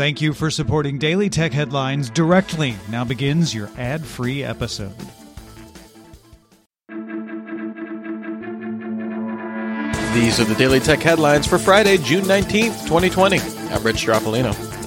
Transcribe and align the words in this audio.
Thank 0.00 0.22
you 0.22 0.32
for 0.32 0.50
supporting 0.50 0.96
Daily 0.96 1.28
Tech 1.28 1.52
Headlines 1.52 2.08
directly. 2.08 2.74
Now 2.88 3.04
begins 3.04 3.54
your 3.54 3.68
ad 3.76 4.02
free 4.02 4.42
episode. 4.42 4.94
These 10.14 10.40
are 10.40 10.44
the 10.44 10.54
Daily 10.56 10.80
Tech 10.80 11.00
Headlines 11.00 11.46
for 11.46 11.58
Friday, 11.58 11.98
June 11.98 12.24
19th, 12.24 12.86
2020. 12.86 13.40
I'm 13.40 13.82
Rich 13.82 14.06
Stroffolino. 14.06 14.79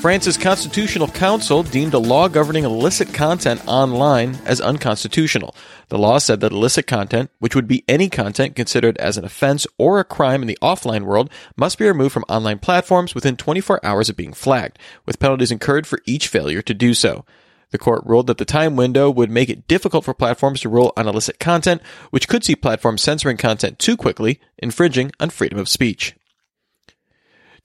France's 0.00 0.36
Constitutional 0.36 1.08
Council 1.08 1.64
deemed 1.64 1.92
a 1.92 1.98
law 1.98 2.28
governing 2.28 2.62
illicit 2.62 3.12
content 3.12 3.60
online 3.66 4.38
as 4.44 4.60
unconstitutional. 4.60 5.56
The 5.88 5.98
law 5.98 6.18
said 6.18 6.38
that 6.38 6.52
illicit 6.52 6.86
content, 6.86 7.32
which 7.40 7.56
would 7.56 7.66
be 7.66 7.82
any 7.88 8.08
content 8.08 8.54
considered 8.54 8.96
as 8.98 9.16
an 9.16 9.24
offense 9.24 9.66
or 9.76 9.98
a 9.98 10.04
crime 10.04 10.40
in 10.40 10.46
the 10.46 10.58
offline 10.62 11.02
world, 11.02 11.30
must 11.56 11.78
be 11.78 11.84
removed 11.84 12.12
from 12.12 12.24
online 12.28 12.60
platforms 12.60 13.12
within 13.12 13.36
24 13.36 13.84
hours 13.84 14.08
of 14.08 14.16
being 14.16 14.32
flagged, 14.32 14.78
with 15.04 15.18
penalties 15.18 15.50
incurred 15.50 15.84
for 15.84 15.98
each 16.06 16.28
failure 16.28 16.62
to 16.62 16.74
do 16.74 16.94
so. 16.94 17.24
The 17.70 17.78
court 17.78 18.06
ruled 18.06 18.28
that 18.28 18.38
the 18.38 18.44
time 18.44 18.76
window 18.76 19.10
would 19.10 19.32
make 19.32 19.50
it 19.50 19.66
difficult 19.66 20.04
for 20.04 20.14
platforms 20.14 20.60
to 20.60 20.68
rule 20.68 20.92
on 20.96 21.08
illicit 21.08 21.40
content, 21.40 21.82
which 22.10 22.28
could 22.28 22.44
see 22.44 22.54
platforms 22.54 23.02
censoring 23.02 23.36
content 23.36 23.80
too 23.80 23.96
quickly, 23.96 24.38
infringing 24.58 25.10
on 25.18 25.30
freedom 25.30 25.58
of 25.58 25.68
speech. 25.68 26.14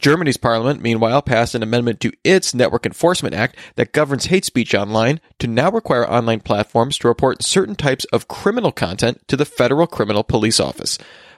Germany's 0.03 0.35
parliament, 0.35 0.81
meanwhile, 0.81 1.21
passed 1.21 1.55
an 1.55 1.63
amendment 1.63 2.02
to 2.02 2.12
its 2.25 2.53
Network 2.53 2.85
Enforcement 2.85 3.34
Act 3.34 3.55
that 3.75 3.93
governs 3.93 4.26
hate 4.26 4.43
speech 4.43 4.76
online 4.76 5.21
to 5.39 5.48
now 5.48 5.71
require 5.71 6.05
online 6.05 6.41
platforms 6.41 6.98
to 6.98 7.07
report 7.07 7.41
certain 7.41 7.73
types 7.73 8.03
of 8.12 8.27
criminal 8.27 8.73
content 8.73 9.26
to 9.29 9.38
the 9.38 9.45
Federal 9.45 9.88
Criminal 9.88 10.26
Police 10.26 10.59
Office. 10.59 10.98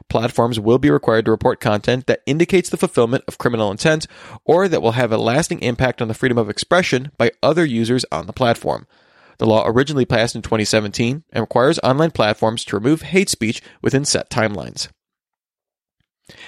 Platforms 0.10 0.60
will 0.60 0.80
be 0.80 0.90
required 0.90 1.26
to 1.26 1.32
report 1.32 1.60
content 1.60 2.08
that 2.08 2.24
indicates 2.26 2.72
the 2.72 2.78
fulfillment 2.78 3.24
of 3.28 3.38
criminal 3.38 3.70
intent 3.70 4.08
or 4.46 4.68
that 4.68 4.82
will 4.82 4.94
have 4.94 5.12
a 5.12 5.18
lasting 5.20 5.62
impact 5.62 6.02
on 6.02 6.08
the 6.08 6.16
freedom 6.16 6.40
of 6.40 6.50
expression 6.50 7.12
by 7.20 7.30
other 7.44 7.66
users 7.66 8.04
on 8.12 8.26
the 8.26 8.34
platform. 8.34 8.88
The 9.38 9.46
law 9.46 9.68
originally 9.68 10.06
passed 10.06 10.36
in 10.36 10.42
2017 10.42 11.24
and 11.32 11.42
requires 11.42 11.78
online 11.84 12.10
platforms 12.10 12.66
to 12.66 12.78
remove 12.78 13.04
hate 13.04 13.30
speech 13.30 13.62
within 13.84 14.06
set 14.06 14.32
timelines. 14.32 14.88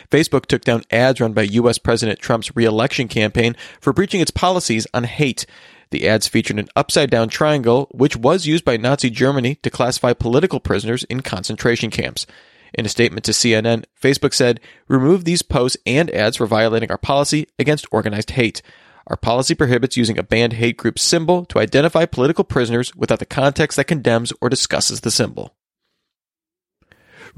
Facebook 0.10 0.46
took 0.46 0.64
down 0.64 0.84
ads 0.92 1.22
run 1.22 1.34
by 1.34 1.44
U.S. 1.44 1.78
President 1.78 2.20
Trump's 2.20 2.56
reelection 2.56 3.08
campaign 3.08 3.56
for 3.80 3.94
breaching 3.94 4.22
its 4.22 4.32
policies 4.32 4.88
on 4.94 5.04
hate. 5.04 5.46
The 5.92 6.08
ads 6.08 6.28
featured 6.28 6.60
an 6.60 6.68
upside 6.76 7.10
down 7.10 7.30
triangle, 7.30 7.88
which 7.92 8.18
was 8.18 8.46
used 8.46 8.66
by 8.66 8.78
Nazi 8.78 9.10
Germany 9.10 9.56
to 9.56 9.70
classify 9.70 10.14
political 10.14 10.60
prisoners 10.60 11.04
in 11.06 11.22
concentration 11.22 11.90
camps. 11.90 12.26
In 12.74 12.86
a 12.86 12.90
statement 12.90 13.24
to 13.26 13.32
CNN, 13.32 13.86
Facebook 14.02 14.34
said, 14.34 14.60
Remove 14.88 15.24
these 15.24 15.42
posts 15.42 15.78
and 15.86 16.12
ads 16.12 16.38
for 16.38 16.48
violating 16.48 16.92
our 16.92 16.98
policy 16.98 17.48
against 17.58 17.88
organized 17.92 18.32
hate. 18.32 18.62
Our 19.08 19.16
policy 19.16 19.56
prohibits 19.56 19.96
using 19.96 20.18
a 20.18 20.24
banned 20.24 20.54
hate 20.54 20.76
group 20.76 21.00
symbol 21.00 21.46
to 21.46 21.60
identify 21.60 22.06
political 22.06 22.44
prisoners 22.44 22.94
without 22.94 23.20
the 23.20 23.26
context 23.26 23.78
that 23.78 23.86
condemns 23.86 24.34
or 24.42 24.50
discusses 24.50 25.02
the 25.02 25.12
symbol. 25.12 25.54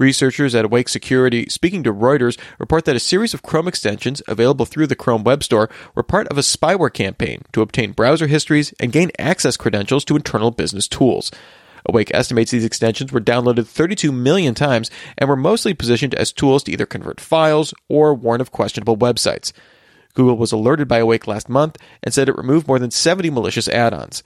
Researchers 0.00 0.54
at 0.54 0.64
Awake 0.64 0.88
Security, 0.88 1.44
speaking 1.50 1.82
to 1.82 1.92
Reuters, 1.92 2.38
report 2.58 2.86
that 2.86 2.96
a 2.96 3.00
series 3.00 3.34
of 3.34 3.42
Chrome 3.42 3.68
extensions 3.68 4.22
available 4.26 4.64
through 4.64 4.86
the 4.86 4.96
Chrome 4.96 5.24
Web 5.24 5.44
Store 5.44 5.68
were 5.94 6.02
part 6.02 6.26
of 6.28 6.38
a 6.38 6.40
spyware 6.40 6.90
campaign 6.90 7.42
to 7.52 7.60
obtain 7.60 7.92
browser 7.92 8.26
histories 8.26 8.72
and 8.80 8.92
gain 8.92 9.10
access 9.18 9.58
credentials 9.58 10.06
to 10.06 10.16
internal 10.16 10.50
business 10.50 10.88
tools. 10.88 11.30
Awake 11.84 12.10
estimates 12.14 12.50
these 12.50 12.64
extensions 12.64 13.12
were 13.12 13.20
downloaded 13.20 13.66
32 13.66 14.10
million 14.10 14.54
times 14.54 14.90
and 15.18 15.28
were 15.28 15.36
mostly 15.36 15.74
positioned 15.74 16.14
as 16.14 16.32
tools 16.32 16.62
to 16.62 16.72
either 16.72 16.86
convert 16.86 17.20
files 17.20 17.74
or 17.90 18.14
warn 18.14 18.40
of 18.40 18.52
questionable 18.52 18.96
websites. 18.96 19.52
Google 20.14 20.38
was 20.38 20.50
alerted 20.50 20.88
by 20.88 21.00
Awake 21.00 21.26
last 21.26 21.50
month 21.50 21.76
and 22.02 22.14
said 22.14 22.30
it 22.30 22.38
removed 22.38 22.66
more 22.66 22.78
than 22.78 22.90
70 22.90 23.28
malicious 23.28 23.68
add 23.68 23.92
ons. 23.92 24.22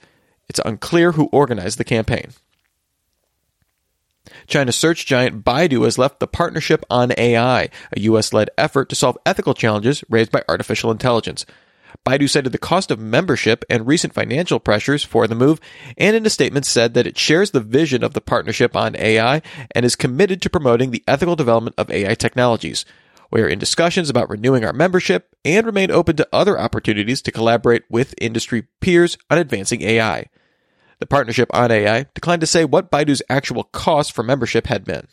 It's 0.47 0.61
unclear 0.63 1.11
who 1.11 1.25
organized 1.33 1.77
the 1.77 1.83
campaign. 1.83 2.31
China's 4.47 4.75
search 4.75 5.05
giant 5.05 5.43
Baidu 5.43 5.83
has 5.83 5.97
left 5.97 6.19
the 6.19 6.27
Partnership 6.27 6.85
on 6.89 7.13
AI, 7.17 7.69
a 7.95 7.99
US 8.01 8.33
led 8.33 8.49
effort 8.57 8.89
to 8.89 8.95
solve 8.95 9.17
ethical 9.25 9.53
challenges 9.53 10.03
raised 10.09 10.31
by 10.31 10.43
artificial 10.47 10.91
intelligence. 10.91 11.45
Baidu 12.05 12.29
cited 12.29 12.51
the 12.51 12.57
cost 12.57 12.91
of 12.91 12.99
membership 12.99 13.63
and 13.69 13.87
recent 13.87 14.13
financial 14.13 14.59
pressures 14.59 15.03
for 15.03 15.27
the 15.27 15.35
move, 15.35 15.59
and 15.97 16.15
in 16.15 16.25
a 16.25 16.29
statement 16.29 16.65
said 16.65 16.93
that 16.93 17.07
it 17.07 17.17
shares 17.17 17.51
the 17.51 17.59
vision 17.59 18.03
of 18.03 18.13
the 18.13 18.21
Partnership 18.21 18.75
on 18.75 18.95
AI 18.95 19.41
and 19.71 19.85
is 19.85 19.95
committed 19.95 20.41
to 20.41 20.49
promoting 20.49 20.91
the 20.91 21.03
ethical 21.07 21.35
development 21.35 21.75
of 21.77 21.89
AI 21.89 22.15
technologies. 22.15 22.85
We 23.31 23.41
are 23.41 23.47
in 23.47 23.59
discussions 23.59 24.09
about 24.09 24.29
renewing 24.29 24.63
our 24.63 24.73
membership 24.73 25.35
and 25.43 25.65
remain 25.65 25.91
open 25.91 26.15
to 26.17 26.27
other 26.31 26.59
opportunities 26.59 27.21
to 27.23 27.31
collaborate 27.31 27.83
with 27.89 28.13
industry 28.19 28.67
peers 28.81 29.17
on 29.29 29.37
advancing 29.37 29.81
AI. 29.81 30.27
The 30.99 31.05
partnership 31.05 31.49
on 31.53 31.71
AI 31.71 32.07
declined 32.13 32.41
to 32.41 32.47
say 32.47 32.65
what 32.65 32.91
Baidu's 32.91 33.21
actual 33.29 33.63
cost 33.63 34.13
for 34.13 34.23
membership 34.23 34.67
had 34.67 34.85
been. 34.85 35.07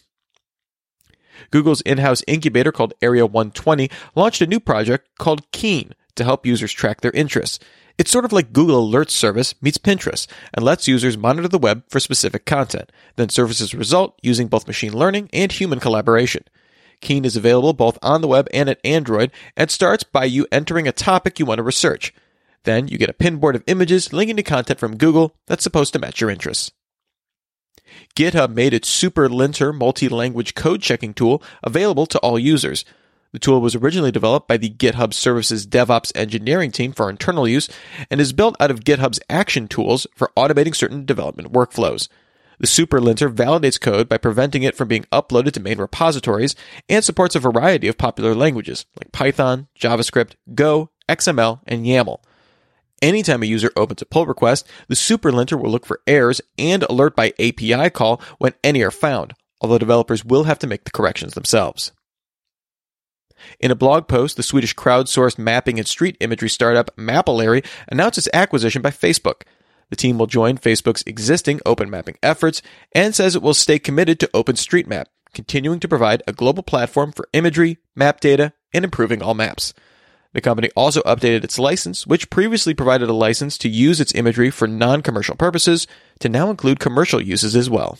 Google's 1.51 1.81
in 1.83 1.99
house 1.99 2.23
incubator 2.27 2.73
called 2.73 2.95
Area 3.03 3.27
120 3.27 3.91
launched 4.15 4.43
a 4.43 4.47
new 4.47 4.61
project 4.61 5.09
called 5.19 5.51
Keen 5.53 5.95
to 6.15 6.25
help 6.25 6.47
users 6.47 6.73
track 6.73 7.01
their 7.01 7.11
interests. 7.13 7.59
It's 7.99 8.11
sort 8.11 8.25
of 8.25 8.33
like 8.33 8.53
Google 8.53 8.89
Alerts 8.89 9.11
service 9.11 9.55
meets 9.61 9.79
Pinterest 9.79 10.27
and 10.55 10.65
lets 10.65 10.89
users 10.89 11.19
monitor 11.19 11.49
the 11.49 11.59
web 11.59 11.85
for 11.89 12.01
specific 12.01 12.47
content, 12.47 12.91
then 13.17 13.29
surfaces 13.29 13.75
result 13.75 14.19
using 14.23 14.49
both 14.49 14.67
machine 14.67 14.97
learning 14.97 15.29
and 15.33 15.53
human 15.53 15.81
collaboration. 15.81 16.45
Keen 17.01 17.25
is 17.25 17.37
available 17.37 17.73
both 17.73 17.99
on 18.01 18.21
the 18.21 18.29
web 18.29 18.49
and 18.55 18.69
at 18.69 18.81
Android 18.85 19.31
and 19.57 19.71
starts 19.71 20.05
by 20.05 20.25
you 20.25 20.47
entering 20.51 20.89
a 20.89 20.93
topic 20.93 21.39
you 21.39 21.47
want 21.47 21.59
to 21.59 21.63
research. 21.63 22.15
Then 22.65 22.89
you 22.89 22.99
get 22.99 23.11
a 23.11 23.15
pinboard 23.15 23.55
of 23.55 23.65
images 23.67 24.13
linking 24.13 24.37
to 24.37 24.43
content 24.43 24.79
from 24.79 24.97
Google 24.97 25.35
that's 25.47 25.65
supposed 25.65 25.93
to 25.93 25.99
match 25.99 26.21
your 26.21 26.31
interests. 26.31 26.71
GitHub 28.15 28.55
made 28.55 28.73
its 28.73 28.89
Super 28.89 29.29
Linter 29.29 29.73
multi-language 29.73 30.55
code 30.55 30.83
checking 30.83 31.15
tool 31.15 31.43
available 31.63 32.07
to 32.07 32.19
all 32.19 32.39
users. 32.39 32.85
The 33.33 33.39
tool 33.39 33.61
was 33.61 33.75
originally 33.75 34.13
developed 34.13 34.47
by 34.47 34.59
the 34.59 34.71
GitHub 34.71 35.15
Services 35.15 35.67
DevOps 35.67 36.13
engineering 36.15 36.71
team 36.71 36.93
for 36.93 37.09
internal 37.09 37.49
use 37.49 37.69
and 38.11 38.21
is 38.21 38.35
built 38.35 38.57
out 38.61 38.71
of 38.71 38.85
GitHub's 38.85 39.21
action 39.31 39.69
tools 39.69 40.07
for 40.15 40.31
automating 40.37 40.77
certain 40.77 41.07
development 41.07 41.53
workflows. 41.53 42.09
The 42.59 42.67
Super 42.67 43.01
Linter 43.01 43.31
validates 43.31 43.81
code 43.81 44.09
by 44.09 44.19
preventing 44.19 44.63
it 44.63 44.77
from 44.77 44.89
being 44.89 45.07
uploaded 45.11 45.53
to 45.53 45.61
main 45.61 45.79
repositories 45.79 46.55
and 46.89 47.03
supports 47.03 47.35
a 47.35 47.41
variety 47.41 47.89
of 47.89 47.99
popular 47.99 48.35
languages 48.35 48.85
like 49.01 49.13
Python, 49.13 49.69
JavaScript, 49.81 50.35
Go, 50.55 50.91
XML, 51.09 51.61
and 51.67 51.87
YAML. 51.87 52.21
Anytime 53.03 53.43
a 53.43 53.47
user 53.47 53.73
opens 53.75 54.01
a 54.01 54.07
pull 54.07 54.27
request, 54.27 54.67
the 54.87 54.95
SuperLinter 54.95 55.61
will 55.61 55.71
look 55.71 55.85
for 55.85 56.01
errors 56.07 56.41
and 56.57 56.85
alert 56.85 57.17
by 57.17 57.35
API 57.41 57.91
call 57.91 58.23
when 58.39 58.55
any 58.63 58.81
are 58.83 58.93
found, 58.93 59.35
although 59.61 59.77
developers 59.77 60.25
will 60.25 60.45
have 60.45 60.61
to 60.61 60.69
make 60.69 60.85
the 60.85 60.93
corrections 60.93 61.35
themselves. 61.35 61.91
In 63.59 63.73
a 63.73 63.77
blog 63.77 64.07
post, 64.07 64.37
the 64.37 64.45
Swedish 64.45 64.77
crowdsourced 64.77 65.37
mapping 65.37 65.81
and 65.81 65.89
street 65.89 66.17
imagery 66.21 66.49
startup 66.49 66.95
Mapillary 66.97 67.67
announced 67.89 68.19
its 68.19 68.29
acquisition 68.33 68.83
by 68.83 68.91
Facebook. 68.91 69.43
The 69.91 69.97
team 69.97 70.17
will 70.17 70.29
join 70.29 70.57
Facebook's 70.57 71.03
existing 71.05 71.61
open 71.67 71.91
mapping 71.91 72.19
efforts 72.23 72.63
and 72.95 73.17
says 73.17 73.35
it 73.35 73.43
will 73.43 73.53
stay 73.53 73.81
committed 73.81 74.21
to 74.21 74.29
OpenStreetMap, 74.29 75.07
continuing 75.35 75.81
to 75.81 75.89
provide 75.89 76.23
a 76.29 76.33
global 76.33 76.63
platform 76.63 77.11
for 77.11 77.29
imagery, 77.33 77.79
map 77.97 78.21
data, 78.21 78.53
and 78.73 78.85
improving 78.85 79.23
all 79.23 79.35
maps. 79.35 79.75
The 80.33 80.41
company 80.41 80.71
also 80.75 81.03
updated 81.03 81.45
its 81.45 81.59
license, 81.59 82.07
which 82.07 82.31
previously 82.31 82.75
provided 82.75 83.09
a 83.09 83.15
license 83.15 83.59
to 83.59 83.69
use 83.69 84.01
its 84.01 84.15
imagery 84.15 84.51
for 84.51 84.67
non 84.67 85.03
commercial 85.03 85.37
purposes, 85.37 85.87
to 86.21 86.29
now 86.29 86.51
include 86.51 86.81
commercial 86.81 87.21
uses 87.21 87.55
as 87.55 87.69
well. 87.69 87.99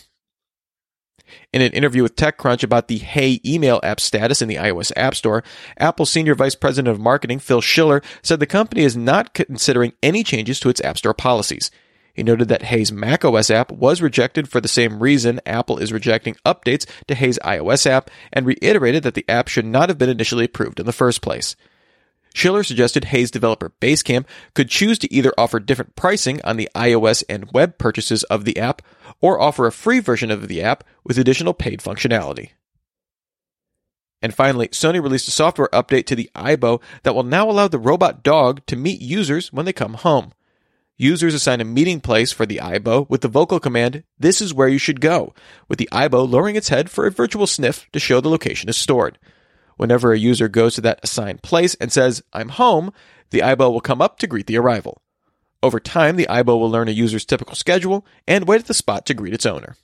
In 1.51 1.61
an 1.61 1.71
interview 1.73 2.03
with 2.03 2.15
TechCrunch 2.15 2.63
about 2.63 2.87
the 2.87 2.97
Hey 2.97 3.39
email 3.45 3.79
app 3.83 3.99
status 3.99 4.41
in 4.41 4.47
the 4.47 4.55
iOS 4.55 4.91
App 4.95 5.15
Store, 5.15 5.43
Apple 5.77 6.05
Senior 6.05 6.35
Vice 6.35 6.55
President 6.55 6.87
of 6.91 6.99
Marketing 6.99 7.39
Phil 7.39 7.61
Schiller 7.61 8.01
said 8.21 8.39
the 8.39 8.45
company 8.45 8.83
is 8.83 8.97
not 8.97 9.33
considering 9.33 9.93
any 10.01 10.23
changes 10.23 10.59
to 10.59 10.69
its 10.69 10.81
App 10.81 10.97
Store 10.97 11.13
policies. 11.13 11.69
He 12.13 12.21
noted 12.21 12.47
that 12.49 12.63
Hey's 12.63 12.91
macOS 12.91 13.49
app 13.49 13.71
was 13.71 14.01
rejected 14.01 14.47
for 14.47 14.61
the 14.61 14.67
same 14.67 15.01
reason 15.01 15.41
Apple 15.47 15.79
is 15.79 15.91
rejecting 15.91 16.35
updates 16.45 16.87
to 17.07 17.15
Hey's 17.15 17.39
iOS 17.39 17.87
app 17.87 18.11
and 18.31 18.45
reiterated 18.45 19.03
that 19.03 19.15
the 19.15 19.25
app 19.27 19.47
should 19.47 19.65
not 19.65 19.89
have 19.89 19.97
been 19.97 20.09
initially 20.09 20.45
approved 20.45 20.79
in 20.79 20.85
the 20.85 20.93
first 20.93 21.21
place. 21.21 21.55
Schiller 22.33 22.63
suggested 22.63 23.05
Hey's 23.05 23.31
developer 23.31 23.73
Basecamp 23.79 24.25
could 24.55 24.69
choose 24.69 24.97
to 24.99 25.13
either 25.13 25.33
offer 25.37 25.59
different 25.59 25.95
pricing 25.95 26.41
on 26.43 26.57
the 26.57 26.69
iOS 26.75 27.23
and 27.29 27.51
web 27.53 27.77
purchases 27.77 28.23
of 28.23 28.43
the 28.43 28.57
app 28.57 28.81
or 29.21 29.39
offer 29.39 29.67
a 29.67 29.71
free 29.71 29.99
version 29.99 30.31
of 30.31 30.47
the 30.47 30.61
app 30.61 30.83
with 31.03 31.17
additional 31.17 31.53
paid 31.53 31.79
functionality. 31.79 32.51
And 34.21 34.33
finally, 34.33 34.69
Sony 34.69 35.03
released 35.03 35.27
a 35.27 35.31
software 35.31 35.67
update 35.73 36.05
to 36.07 36.15
the 36.15 36.31
Aibo 36.33 36.81
that 37.03 37.13
will 37.13 37.23
now 37.23 37.49
allow 37.49 37.67
the 37.67 37.77
robot 37.77 38.23
dog 38.23 38.65
to 38.67 38.77
meet 38.77 39.01
users 39.01 39.51
when 39.51 39.65
they 39.65 39.73
come 39.73 39.95
home. 39.95 40.31
Users 40.95 41.33
assign 41.33 41.59
a 41.59 41.65
meeting 41.65 41.99
place 41.99 42.31
for 42.31 42.45
the 42.45 42.57
Aibo 42.57 43.09
with 43.09 43.21
the 43.21 43.27
vocal 43.27 43.59
command, 43.59 44.03
This 44.17 44.41
is 44.41 44.53
where 44.53 44.69
you 44.69 44.77
should 44.77 45.01
go, 45.01 45.33
with 45.67 45.77
the 45.77 45.89
Aibo 45.91 46.29
lowering 46.29 46.55
its 46.55 46.69
head 46.69 46.89
for 46.89 47.05
a 47.05 47.11
virtual 47.11 47.47
sniff 47.47 47.87
to 47.91 47.99
show 47.99 48.21
the 48.21 48.29
location 48.29 48.69
is 48.69 48.77
stored. 48.77 49.19
Whenever 49.77 50.13
a 50.13 50.19
user 50.19 50.47
goes 50.47 50.75
to 50.75 50.81
that 50.81 50.99
assigned 51.03 51.41
place 51.43 51.75
and 51.75 51.91
says, 51.91 52.23
I'm 52.33 52.49
home, 52.49 52.93
the 53.31 53.39
Aibo 53.39 53.71
will 53.71 53.81
come 53.81 54.01
up 54.01 54.19
to 54.19 54.27
greet 54.27 54.47
the 54.47 54.57
arrival. 54.57 55.01
Over 55.61 55.79
time, 55.79 56.17
the 56.17 56.27
Aibo 56.29 56.59
will 56.59 56.69
learn 56.69 56.89
a 56.89 56.91
user's 56.91 57.25
typical 57.25 57.55
schedule 57.55 58.05
and 58.27 58.47
wait 58.47 58.61
at 58.61 58.67
the 58.67 58.73
spot 58.73 59.05
to 59.05 59.13
greet 59.13 59.33
its 59.33 59.45
owner. 59.45 59.77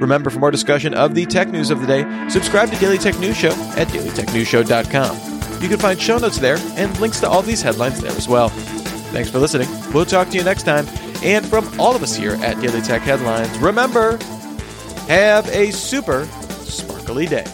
Remember, 0.00 0.30
for 0.30 0.38
more 0.38 0.50
discussion 0.50 0.94
of 0.94 1.14
the 1.14 1.26
tech 1.26 1.48
news 1.48 1.70
of 1.70 1.80
the 1.80 1.86
day, 1.86 2.28
subscribe 2.28 2.70
to 2.70 2.78
Daily 2.78 2.98
Tech 2.98 3.18
News 3.18 3.36
Show 3.36 3.50
at 3.76 3.88
dailytechnewsshow.com. 3.88 5.62
You 5.62 5.68
can 5.68 5.78
find 5.78 6.00
show 6.00 6.18
notes 6.18 6.38
there 6.38 6.58
and 6.76 6.98
links 7.00 7.20
to 7.20 7.28
all 7.28 7.42
these 7.42 7.62
headlines 7.62 8.00
there 8.00 8.12
as 8.12 8.28
well. 8.28 8.50
Thanks 9.10 9.30
for 9.30 9.38
listening. 9.38 9.68
We'll 9.92 10.04
talk 10.04 10.28
to 10.28 10.36
you 10.36 10.44
next 10.44 10.62
time. 10.62 10.86
And 11.22 11.44
from 11.44 11.68
all 11.80 11.96
of 11.96 12.02
us 12.02 12.14
here 12.14 12.34
at 12.34 12.60
Daily 12.60 12.80
Tech 12.80 13.02
Headlines, 13.02 13.58
remember, 13.58 14.18
have 15.08 15.48
a 15.48 15.72
super 15.72 16.26
sparkly 16.62 17.26
day. 17.26 17.44